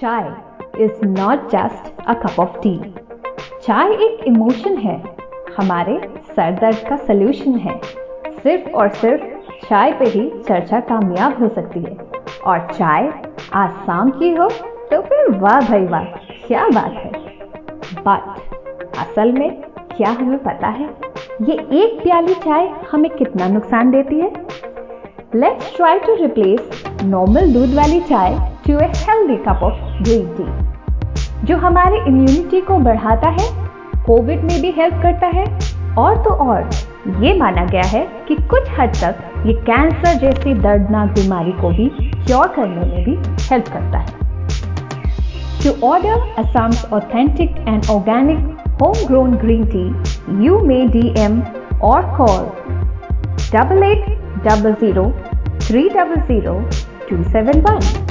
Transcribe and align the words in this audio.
Chai 0.00 0.28
is 0.80 1.04
not 1.04 1.48
just 1.50 2.00
a 2.02 2.12
cup 2.14 2.38
of 2.40 2.56
tea 2.58 2.74
चाय 3.62 3.90
एक 4.04 4.22
emotion 4.26 4.76
है। 4.76 4.94
हमारे 5.56 5.98
सर 6.26 6.52
दर्द 6.60 6.76
का 6.88 6.96
सलूशन 6.98 7.54
है। 7.56 7.76
सिर्फ़ 8.36 8.70
और 8.72 8.88
सिर्फ़ 8.90 9.24
चाय 9.66 9.92
पे 9.92 10.04
ही 10.04 10.22
चर्चा 10.38 10.80
कामयाब 10.80 11.42
हो 11.42 11.48
सकती 11.48 11.80
है। 11.80 11.96
और 12.46 12.66
चाय 12.72 13.12
आज 13.54 13.70
शाम 13.86 14.10
की 14.10 14.30
हो 14.34 14.48
तो 14.90 15.00
फिर 15.02 15.30
वाह 15.40 15.60
भाई 15.60 15.84
वाह, 15.86 16.04
क्या 16.46 16.66
बात 16.68 16.92
है। 16.94 17.10
बट 17.98 18.98
असल 18.98 19.32
में 19.32 19.50
क्या 19.96 20.10
हमें 20.10 20.38
पता 20.38 20.68
है, 20.68 20.88
ये 21.42 21.54
एक 21.54 22.02
प्याली 22.02 22.34
चाय 22.36 22.68
हमें 22.92 23.10
कितना 23.10 23.48
नुकसान 23.48 23.90
देती 23.90 24.20
है? 24.20 24.32
Let's 25.34 25.76
try 25.76 25.98
to 25.98 26.14
replace 26.14 26.84
normal 27.04 27.52
दूध 27.54 27.74
वाली 27.74 28.00
चाय 28.00 28.38
to 28.70 28.78
a 28.78 28.86
healthy 28.96 29.36
cup 29.44 29.62
of 29.64 29.78
green 30.02 30.26
tea 30.34 31.46
जो 31.46 31.56
हमारी 31.58 31.96
इम्यूनिटी 32.08 32.60
को 32.60 32.78
बढ़ाता 32.78 33.28
है 33.38 33.46
कोविड 34.04 34.42
में 34.42 34.60
भी 34.62 34.70
हेल्प 34.70 35.00
करता 35.02 35.26
है, 35.26 35.44
और 35.98 36.16
तो 36.24 36.30
और। 36.44 36.68
ये 37.24 37.32
माना 37.38 37.64
गया 37.64 37.82
है 37.86 38.02
कि 38.28 38.34
कुछ 38.50 38.68
हद 38.78 38.92
तक 38.96 39.46
ये 39.46 39.52
कैंसर 39.62 40.18
जैसी 40.18 40.54
दर्दनाक 40.56 41.10
बीमारी 41.10 41.52
को 41.52 41.70
भी 41.70 41.88
क्योर 42.02 42.46
करने 42.56 42.86
में 42.86 43.04
भी 43.04 43.14
हेल्प 43.48 43.68
करता 43.68 43.98
है। 43.98 44.18
To 45.62 45.88
order 45.88 46.42
Assam's 46.42 46.84
authentic 46.92 47.56
and 47.68 47.90
organic 47.90 48.38
home 48.82 49.06
grown 49.06 49.34
green 49.36 49.64
tea 49.74 50.44
you 50.46 50.58
may 50.66 50.84
D 50.88 51.06
M 51.24 51.40
और 51.90 52.14
call 52.18 52.46
double 53.52 53.82
eight 53.82 54.06
double 54.46 54.72
zero 54.80 55.10
three 55.60 55.88
double 55.88 56.20
zero 56.28 56.60
two 57.10 57.22
seven 57.24 57.60
one 57.60 58.09